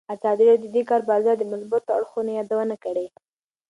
ازادي 0.15 0.43
راډیو 0.49 0.71
د 0.73 0.75
د 0.75 0.87
کار 0.89 1.01
بازار 1.11 1.35
د 1.39 1.43
مثبتو 1.51 1.89
اړخونو 1.97 2.29
یادونه 2.39 2.75
کړې. 2.83 3.05